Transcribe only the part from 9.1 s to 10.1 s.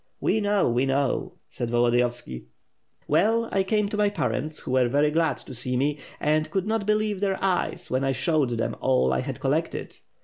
I had collected.